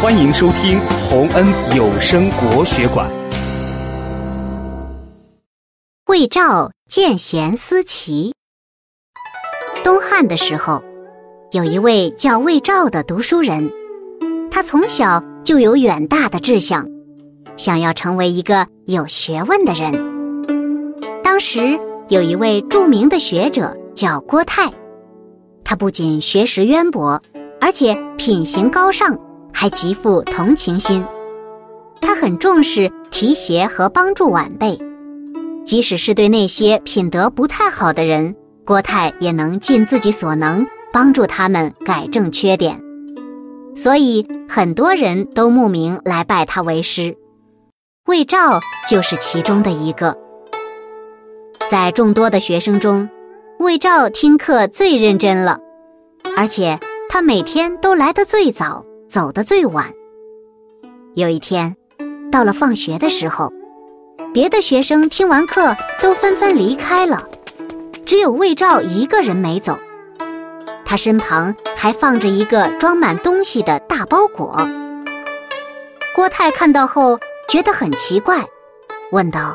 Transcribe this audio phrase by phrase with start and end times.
[0.00, 1.44] 欢迎收听洪恩
[1.76, 3.10] 有声国学馆。
[6.06, 8.32] 魏赵见贤思齐。
[9.82, 10.80] 东汉的时候，
[11.50, 13.68] 有一位叫魏赵的读书人，
[14.52, 16.88] 他从小就有远大的志向，
[17.56, 19.92] 想要成为一个有学问的人。
[21.24, 21.76] 当时
[22.06, 24.72] 有一位著名的学者叫郭泰，
[25.64, 27.20] 他不仅学识渊博，
[27.60, 29.18] 而且品行高尚。
[29.60, 31.04] 还极富同情心，
[32.00, 34.78] 他很重视提携和帮助晚辈，
[35.64, 42.80] 即使是对那些品德不太好的人，郭泰也能尽自己所能帮助他们改正缺点。
[43.74, 47.16] 所以很多人都慕名来拜他为师，
[48.06, 50.16] 魏照就是其中的一个。
[51.68, 53.08] 在众多的学生中，
[53.58, 55.58] 魏照听课最认真了，
[56.36, 56.78] 而且
[57.08, 58.84] 他每天都来得最早。
[59.08, 59.90] 走得最晚。
[61.14, 61.74] 有一天，
[62.30, 63.50] 到了放学的时候，
[64.34, 67.26] 别的学生听完课都纷纷离开了，
[68.04, 69.76] 只有魏照一个人没走。
[70.84, 74.56] 他身旁还放着一个装满东西的大包裹。
[76.14, 78.44] 郭泰看到后觉得很奇怪，
[79.10, 79.54] 问道：“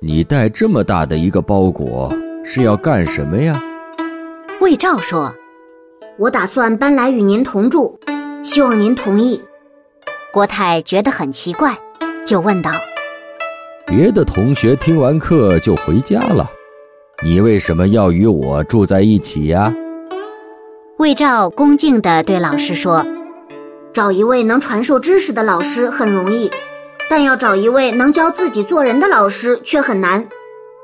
[0.00, 2.12] 你带这么大的一个包裹
[2.44, 3.54] 是要干什么呀？”
[4.60, 5.34] 魏照说
[6.18, 7.98] ：“我打算搬来与您同住。”
[8.46, 9.42] 希望您同意。
[10.32, 11.76] 郭泰觉得很奇怪，
[12.24, 12.70] 就问道
[13.84, 16.48] ：“别的同学听完课就回家了，
[17.24, 19.74] 你为什么要与我住在一起呀？”
[20.96, 23.04] 魏照恭敬地对老师说
[23.92, 26.48] ：“找一位能传授知识的老师很容易，
[27.10, 30.24] 但要找一位能教自己做人的老师却很难。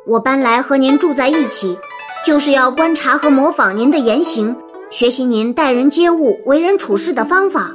[0.05, 1.79] 我搬来和您住在一起，
[2.27, 4.57] 就是要观察和模仿您的言行。”
[4.93, 7.75] 学习您待人接物、为人处事的方法。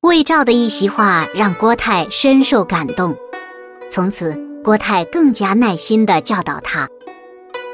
[0.00, 3.14] 魏照的一席话让郭泰深受感动，
[3.90, 6.88] 从此郭泰更加耐心的教导他。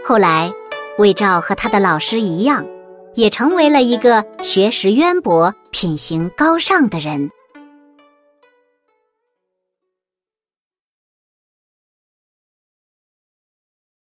[0.05, 0.53] 后来，
[0.99, 2.67] 魏照和他的老师一样，
[3.15, 7.31] 也成为了一个学识渊博、品行高尚的人。